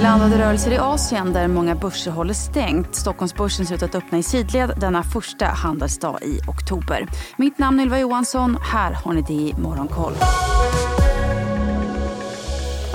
Blandade 0.00 0.38
rörelser 0.38 0.70
i 0.70 0.78
Asien 0.78 1.32
där 1.32 1.48
många 1.48 1.74
börser 1.74 2.10
håller 2.10 2.34
stängt. 2.34 2.94
Stockholmsbörsen 2.94 3.66
ser 3.66 3.74
ut 3.74 3.82
att 3.82 3.94
öppna 3.94 4.18
i 4.18 4.22
sidled 4.22 4.70
denna 4.80 5.02
första 5.02 5.46
handelsdag 5.46 6.22
i 6.22 6.40
oktober. 6.48 7.08
Mitt 7.36 7.58
namn 7.58 7.80
är 7.80 7.84
Ylva 7.84 7.98
Johansson. 7.98 8.58
Här 8.72 8.92
har 8.92 9.12
ni 9.12 9.22
det 9.22 9.32
i 9.32 9.54
Morgonkoll. 9.58 10.12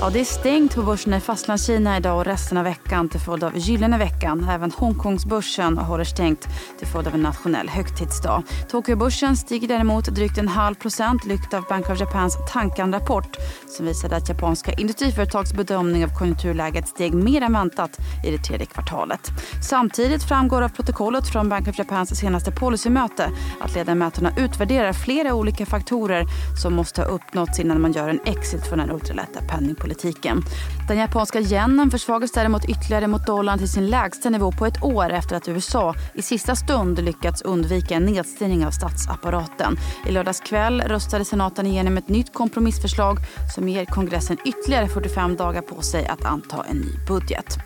Ja, 0.04 0.10
det 0.10 0.20
är 0.20 0.24
stängt 0.24 0.74
på 0.74 0.82
börserna 0.82 1.16
i 1.16 1.20
Fastlandskina 1.20 1.96
idag 1.96 2.18
och 2.18 2.24
resten 2.24 2.58
av 2.58 2.64
veckan 2.64 3.08
till 3.08 3.20
följd 3.20 3.44
av 3.44 3.58
gyllene 3.58 3.98
veckan. 3.98 4.48
Även 4.50 4.70
Hongkongsbörsen 4.70 5.78
håller 5.78 6.04
stängt 6.04 6.46
till 6.78 6.86
följd 6.86 7.08
av 7.08 7.14
en 7.14 7.22
nationell 7.22 7.68
högtidsdag. 7.68 8.42
Tokyobörsen 8.68 9.36
stiger 9.36 9.68
däremot 9.68 10.04
drygt 10.04 10.38
en 10.38 10.48
halv 10.48 10.74
procent 10.74 11.24
lyckt 11.24 11.54
av 11.54 11.64
Bank 11.68 11.90
of 11.90 12.00
Japans 12.00 12.36
Tankan-rapport 12.52 13.36
som 13.76 13.86
visade 13.86 14.16
att 14.16 14.28
japanska 14.28 14.72
industriföretags 14.72 15.52
bedömning 15.52 16.04
av 16.04 16.18
konjunkturläget 16.18 16.88
steg 16.88 17.14
mer 17.14 17.42
än 17.42 17.52
väntat 17.52 17.98
i 18.26 18.30
det 18.30 18.38
tredje 18.38 18.66
kvartalet. 18.66 19.30
Samtidigt 19.68 20.22
framgår 20.22 20.62
av 20.62 20.68
protokollet 20.68 21.28
från 21.28 21.48
Bank 21.48 21.68
of 21.68 21.78
Japans 21.78 22.18
senaste 22.20 22.50
policymöte 22.50 23.30
att 23.60 23.74
ledamöterna 23.74 24.32
utvärderar 24.38 24.92
flera 24.92 25.34
olika 25.34 25.66
faktorer 25.66 26.24
som 26.62 26.74
måste 26.74 27.00
ha 27.02 27.08
uppnåtts 27.08 27.60
innan 27.60 27.80
man 27.80 27.92
gör 27.92 28.08
en 28.08 28.20
exit 28.24 28.66
från 28.66 28.78
den 28.78 28.90
ultralätta 28.90 29.40
penningpolitiken 29.40 29.93
politiken. 29.94 30.42
Den 30.88 30.98
japanska 30.98 31.40
yenen 31.40 31.90
försvagas 31.90 32.32
däremot 32.32 32.64
ytterligare 32.64 33.06
mot 33.06 33.26
dollarn 33.26 33.58
till 33.58 33.68
sin 33.68 33.86
lägsta 33.86 34.30
nivå 34.30 34.52
på 34.52 34.66
ett 34.66 34.82
år 34.82 35.10
efter 35.10 35.36
att 35.36 35.48
USA 35.48 35.94
i 36.14 36.22
sista 36.22 36.56
stund 36.56 37.04
lyckats 37.04 37.42
undvika 37.42 37.94
en 37.94 38.04
nedstängning 38.04 38.66
av 38.66 38.70
statsapparaten. 38.70 39.76
I 40.06 40.12
lördags 40.12 40.40
kväll 40.40 40.80
röstade 40.80 41.24
senaten 41.24 41.66
igenom 41.66 41.96
ett 41.96 42.08
nytt 42.08 42.34
kompromissförslag 42.34 43.18
som 43.54 43.68
ger 43.68 43.84
kongressen 43.84 44.36
ytterligare 44.44 44.88
45 44.88 45.36
dagar 45.36 45.62
på 45.62 45.82
sig 45.82 46.06
att 46.06 46.24
anta 46.24 46.64
en 46.70 46.76
ny 46.76 47.06
budget. 47.08 47.58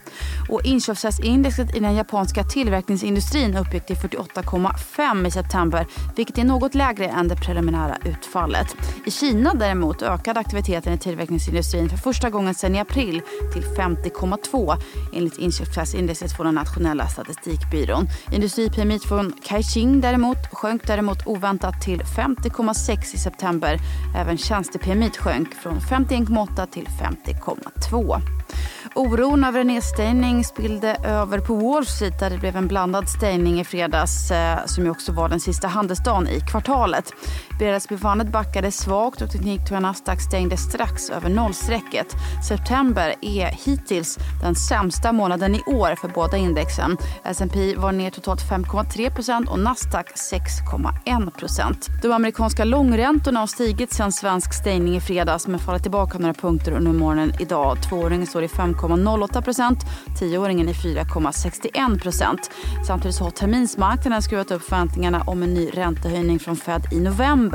Och 0.49 0.65
inköpsrättsindexet 0.65 1.77
i 1.77 1.81
den 1.81 1.95
japanska 1.95 2.45
tillverkningsindustrin 2.45 3.57
uppgick 3.57 3.87
till 3.87 3.97
48,5 3.97 5.27
i 5.27 5.31
september 5.31 5.87
vilket 6.17 6.39
är 6.39 6.45
något 6.45 6.75
lägre 6.75 7.09
än 7.09 7.29
det 7.29 7.37
preliminära 7.37 7.97
utfallet. 8.05 8.77
I 9.07 9.11
Kina 9.11 9.55
däremot 9.55 10.03
ökade 10.03 10.41
aktiviteten 10.41 10.93
i 10.93 10.99
tillverkningsindustrin 10.99 11.89
för 11.89 11.97
första 12.09 12.31
gången 12.31 12.55
sedan 12.55 12.75
i 12.75 12.81
april 12.81 13.23
till 13.53 13.63
50,2 13.63 14.77
enligt 15.13 15.39
inköpschefsindexet 15.39 16.33
från 16.37 16.47
den 16.47 16.55
nationella 16.55 17.07
statistikbyrån. 17.07 18.09
Industri-PMI 18.33 18.99
från 18.99 19.33
Kaixing 19.45 20.01
däremot 20.01 20.37
sjönk 20.53 20.87
däremot 20.87 21.27
oväntat 21.27 21.83
till 21.83 22.01
50,6 22.01 23.15
i 23.15 23.19
september. 23.19 23.79
Även 24.17 24.39
tjänste-PMI 24.39 25.11
sjönk 25.11 25.55
från 25.55 25.79
51,8 25.79 26.67
till 26.67 26.87
50,2. 26.87 28.21
Oron 28.95 29.45
över 29.45 29.61
en 29.61 29.67
nedstängning 29.67 30.45
spillde 30.45 30.97
över 31.05 31.39
på 31.39 31.55
Wall 31.55 31.87
Street 31.87 32.21
där 32.21 32.31
det 32.31 32.39
blev 32.39 32.57
en 32.57 32.69
blandad 32.69 33.09
stängning 33.09 33.61
i 33.61 33.65
fredags 33.65 34.31
eh, 34.31 34.67
som 34.67 34.85
ju 34.85 34.91
också 34.91 35.13
var 35.13 35.29
den 35.29 35.41
sista 35.41 35.69
handelsdagen 35.69 36.29
i 36.29 36.41
kvartalet. 36.41 37.13
Fredagsbefandet 37.59 38.33
backade 38.33 38.73
svagt 38.73 39.23
och 39.23 39.31
tekniktröjan 39.31 39.83
Nasdaq 39.83 40.21
stängde 40.21 40.57
strax 40.57 41.11
över 41.11 41.29
nollstrecket. 41.29 42.07
September 42.49 43.15
är 43.21 43.47
hittills 43.47 44.19
den 44.43 44.55
sämsta 44.55 45.13
månaden 45.13 45.55
i 45.55 45.63
år 45.67 45.95
för 45.95 46.09
båda 46.09 46.37
indexen. 46.37 46.97
S&P 47.25 47.75
var 47.77 47.93
ner 47.93 48.11
totalt 48.11 48.41
5,3% 48.51 49.49
och 49.49 49.59
Nasdaq 49.59 50.07
6,1% 50.33 52.03
De 52.03 52.13
amerikanska 52.13 52.65
långräntorna 52.65 53.41
har 53.41 53.47
stigit 53.47 53.93
sen 53.93 54.13
svensk 54.13 54.55
stängning 54.55 54.97
i 54.97 55.01
fredags 55.01 55.47
men 55.47 55.61
faller 55.61 55.79
tillbaka 55.79 56.19
några 56.19 56.35
punkter 56.35 56.73
under 56.73 56.93
morgonen 56.93 57.33
idag. 57.41 57.83
Tvååringen 57.89 58.27
står 58.27 58.43
i 58.45 58.47
5,08 58.47 59.77
tioåringen 60.19 60.69
i 60.69 60.73
4,61. 60.73 62.39
Samtidigt 62.87 63.19
har 63.19 63.31
terminsmarknaden 63.31 64.23
skruvat 64.23 64.51
upp 64.51 64.63
förväntningarna 64.63 65.23
om 65.27 65.43
en 65.43 65.55
ny 65.55 65.71
räntehöjning 65.75 66.39
från 66.39 66.57
Fed 66.57 66.83
i 66.93 67.01
november 67.01 67.48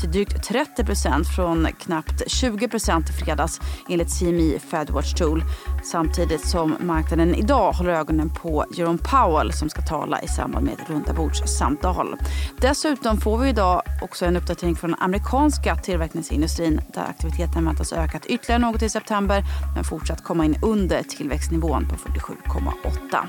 till 0.00 0.10
drygt 0.10 0.44
30 0.44 0.84
procent 0.84 1.28
från 1.36 1.68
knappt 1.78 2.30
20 2.30 2.68
procent 2.68 3.10
i 3.10 3.12
fredags 3.12 3.60
enligt 3.88 4.18
CME 4.18 4.58
Fedwatch 4.58 5.14
Tool. 5.14 5.44
Samtidigt 5.84 6.48
som 6.48 6.76
marknaden 6.80 7.34
idag 7.34 7.72
håller 7.72 7.92
ögonen 7.92 8.30
på 8.30 8.64
Jerome 8.74 8.98
Powell 8.98 9.52
som 9.52 9.70
ska 9.70 9.82
tala 9.82 10.22
i 10.22 10.28
samband 10.28 10.64
med 10.64 10.74
ett 10.74 10.90
rundabordssamtal. 10.90 12.16
Dessutom 12.60 13.20
får 13.20 13.38
vi 13.38 13.48
idag 13.48 13.82
också 14.02 14.24
en 14.24 14.36
uppdatering 14.36 14.76
från 14.76 14.90
den 14.90 15.00
amerikanska 15.00 15.76
tillverkningsindustrin 15.76 16.80
där 16.94 17.02
aktiviteten 17.02 17.64
väntas 17.64 17.92
ökat 17.92 18.26
ytterligare 18.26 18.62
något 18.62 18.82
i 18.82 18.88
september 18.88 19.44
men 19.74 19.84
fortsatt 19.84 20.24
komma 20.24 20.44
in 20.44 20.58
under 20.62 21.02
tillväxtnivån 21.02 21.88
på 21.88 21.94
47,8. 21.94 23.28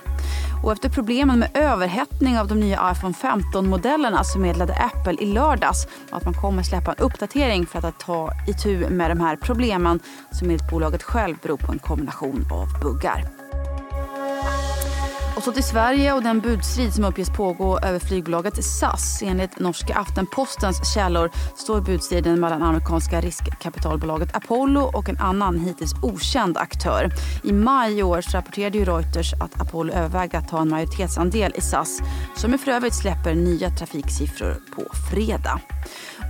Och 0.63 0.71
efter 0.71 0.89
problemen 0.89 1.39
med 1.39 1.49
överhettning 1.53 2.39
av 2.39 2.47
de 2.47 2.59
nya 2.59 2.91
iPhone 2.91 3.13
15-modellerna 3.13 4.23
så 4.23 4.39
meddelade 4.39 4.73
Apple 4.73 5.13
i 5.19 5.25
lördags 5.25 5.87
och 6.11 6.17
att 6.17 6.25
man 6.25 6.33
kommer 6.33 6.63
släppa 6.63 6.91
en 6.91 7.03
uppdatering 7.05 7.65
för 7.65 7.85
att 7.85 7.99
ta 7.99 8.31
itu 8.47 8.89
med 8.89 9.11
de 9.11 9.19
här 9.19 9.35
problemen 9.35 9.99
som 10.31 10.47
enligt 10.47 10.69
bolaget 10.69 11.03
själv 11.03 11.35
beror 11.41 11.57
på 11.57 11.71
en 11.71 11.79
kombination 11.79 12.45
av 12.51 12.79
buggar. 12.81 13.48
Och 15.39 15.45
så 15.45 15.51
till 15.51 15.63
Sverige 15.63 16.13
och 16.13 16.23
den 16.23 16.39
budstrid 16.39 16.93
som 16.93 17.03
uppges 17.03 17.29
pågå 17.29 17.79
över 17.79 17.99
flygbolaget 17.99 18.63
SAS. 18.63 19.21
Enligt 19.21 19.59
norska 19.59 19.95
Aftenpostens 19.95 20.93
källor 20.93 21.31
står 21.55 21.81
budstriden 21.81 22.39
mellan 22.39 22.63
amerikanska 22.63 23.21
riskkapitalbolaget 23.21 24.35
Apollo 24.35 24.81
och 24.81 25.09
en 25.09 25.17
annan 25.17 25.59
hittills 25.59 25.93
okänd 26.01 26.57
aktör. 26.57 27.11
I 27.43 27.53
maj 27.53 27.99
i 27.99 28.03
år 28.03 28.21
rapporterade 28.21 28.77
ju 28.77 28.85
Reuters 28.85 29.33
att 29.33 29.61
Apollo 29.61 29.93
övervägde 29.93 30.37
att 30.37 30.49
ta 30.49 30.61
en 30.61 30.69
majoritetsandel 30.69 31.53
i 31.55 31.61
SAS 31.61 31.99
som 32.35 32.57
för 32.57 32.71
övrigt 32.71 32.95
släpper 32.95 33.35
nya 33.35 33.69
trafiksiffror 33.69 34.61
på 34.75 34.83
fredag. 35.11 35.61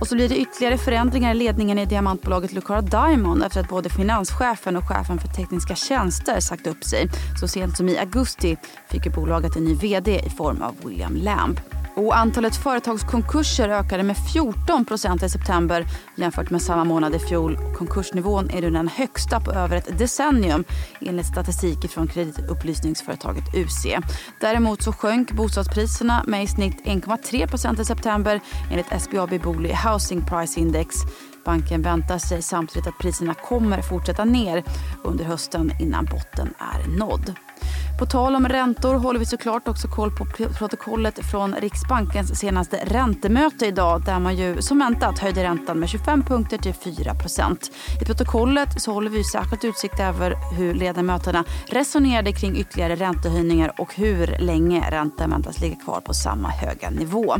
Och 0.00 0.06
så 0.06 0.14
blir 0.14 0.28
det 0.28 0.36
ytterligare 0.36 0.78
förändringar 0.78 1.30
i 1.30 1.34
ledningen 1.34 1.78
i 1.78 1.86
diamantbolaget 1.86 2.52
Lucara 2.52 2.80
Diamond 2.80 3.42
efter 3.42 3.60
att 3.60 3.68
både 3.68 3.88
finanschefen 3.88 4.76
och 4.76 4.88
chefen 4.88 5.18
för 5.18 5.28
tekniska 5.28 5.74
tjänster 5.74 6.40
sagt 6.40 6.66
upp 6.66 6.84
sig. 6.84 7.08
Så 7.40 7.48
sent 7.48 7.76
som 7.76 7.88
i 7.88 7.98
augusti 7.98 8.56
fick 8.90 8.99
bolaget 9.08 9.56
en 9.56 9.64
ny 9.64 9.74
vd 9.74 10.20
i 10.26 10.30
form 10.30 10.62
av 10.62 10.74
William 10.84 11.16
Lamb. 11.16 11.60
Och 11.94 12.16
antalet 12.16 12.56
företagskonkurser 12.56 13.68
ökade 13.68 14.02
med 14.02 14.16
14 14.32 14.86
i 15.22 15.28
september 15.28 15.86
jämfört 16.16 16.50
med 16.50 16.62
samma 16.62 16.84
månad 16.84 17.14
i 17.14 17.18
fjol. 17.18 17.58
Konkursnivån 17.76 18.50
är 18.50 18.60
nu 18.60 18.70
den 18.70 18.88
högsta 18.88 19.40
på 19.40 19.52
över 19.52 19.76
ett 19.76 19.98
decennium 19.98 20.64
enligt 21.00 21.26
statistik 21.26 21.90
från 21.90 22.08
kreditupplysningsföretaget 22.08 23.54
UC. 23.54 23.86
Däremot 24.40 24.82
så 24.82 24.92
sjönk 24.92 25.32
bostadspriserna 25.32 26.24
med 26.26 26.44
i 26.44 26.46
snitt 26.46 26.84
1,3 26.84 27.80
i 27.80 27.84
september 27.84 28.40
enligt 28.70 29.02
SBAB 29.02 29.42
Booli 29.42 29.72
Housing 29.72 30.24
Price 30.26 30.60
Index. 30.60 30.96
Banken 31.44 31.82
väntar 31.82 32.18
sig 32.18 32.42
samtidigt 32.42 32.88
att 32.88 32.98
priserna 32.98 33.34
kommer 33.34 33.82
fortsätta 33.82 34.24
ner 34.24 34.64
under 35.04 35.24
hösten 35.24 35.72
innan 35.80 36.04
botten 36.04 36.54
är 36.58 36.98
nådd. 36.98 37.34
På 38.00 38.06
tal 38.06 38.36
om 38.36 38.48
räntor 38.48 38.94
håller 38.94 39.20
vi 39.20 39.26
såklart 39.26 39.68
också 39.68 39.88
koll 39.88 40.10
på 40.10 40.24
protokollet 40.58 41.30
från 41.30 41.54
Riksbankens 41.54 42.38
senaste 42.38 42.76
räntemöte 42.76 43.66
idag 43.66 44.04
där 44.04 44.18
man 44.18 44.36
ju 44.36 44.62
som 44.62 44.78
väntat 44.78 45.18
höjde 45.18 45.44
räntan 45.44 45.78
med 45.78 45.88
25 45.88 46.22
punkter 46.22 46.58
till 46.58 46.74
4 46.74 47.14
I 48.02 48.04
protokollet 48.04 48.82
så 48.82 48.92
håller 48.92 49.10
vi 49.10 49.24
särskilt 49.24 49.64
utsikt 49.64 50.00
över 50.00 50.34
hur 50.56 50.74
ledamöterna 50.74 51.44
resonerade 51.66 52.32
kring 52.32 52.56
ytterligare 52.56 52.96
räntehöjningar 52.96 53.80
och 53.80 53.94
hur 53.94 54.36
länge 54.38 54.90
räntan 54.90 55.30
väntas 55.30 55.60
ligga 55.60 55.76
kvar 55.76 56.00
på 56.00 56.14
samma 56.14 56.48
höga 56.48 56.90
nivå. 56.90 57.34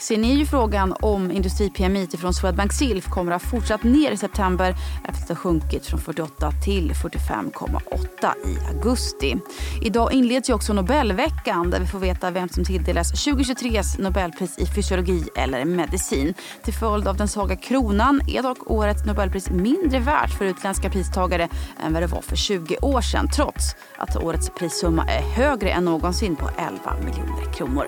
Sen 0.00 0.24
är 0.24 0.34
ju 0.34 0.46
frågan 0.46 0.94
om 1.00 1.30
industri-PMI 1.30 2.06
från 2.06 2.34
Swedbank 2.34 2.72
Silf 2.72 3.06
kommer 3.06 3.32
att 3.32 3.42
ha 3.42 3.50
fortsatt 3.50 3.82
ner 3.82 4.10
i 4.10 4.16
september 4.16 4.74
efter 5.04 5.22
att 5.22 5.28
ha 5.28 5.36
sjunkit 5.36 5.86
från 5.86 6.00
48 6.00 6.50
till 6.64 6.92
45,8 6.92 8.48
i 8.48 8.74
augusti. 8.74 9.36
Idag 9.82 10.12
inleds 10.12 10.50
ju 10.50 10.54
också 10.54 10.72
Nobelveckan 10.72 11.70
där 11.70 11.80
vi 11.80 11.86
får 11.86 11.98
veta 11.98 12.30
vem 12.30 12.48
som 12.48 12.64
tilldelas 12.64 13.26
2023s 13.26 14.02
Nobelpris 14.02 14.58
i 14.58 14.66
fysiologi 14.66 15.28
eller 15.36 15.64
medicin. 15.64 16.34
Till 16.64 16.74
följd 16.74 17.08
av 17.08 17.16
den 17.16 17.28
svaga 17.28 17.56
kronan 17.56 18.20
är 18.28 18.42
dock 18.42 18.70
årets 18.70 19.04
Nobelpris 19.04 19.50
mindre 19.50 19.98
värt 19.98 20.38
för 20.38 20.44
utländska 20.44 20.90
pristagare 20.90 21.48
än 21.84 21.92
vad 21.92 22.02
det 22.02 22.06
var 22.06 22.22
för 22.22 22.36
20 22.36 22.76
år 22.76 23.00
sedan 23.00 23.28
trots 23.36 23.76
att 23.96 24.16
årets 24.16 24.50
prissumma 24.50 25.04
är 25.04 25.22
högre 25.22 25.70
än 25.70 25.84
någonsin 25.84 26.36
på 26.36 26.50
11 26.58 26.94
miljoner 27.04 27.52
kronor. 27.52 27.86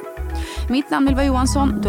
Mitt 0.68 0.90
namn 0.90 1.08
är 1.08 1.10
Ylva 1.10 1.24
Johansson. 1.24 1.80
Du 1.80 1.88